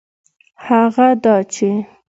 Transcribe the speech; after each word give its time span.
هغه 0.65 1.07
دا 1.23 1.35
چي 1.53 1.69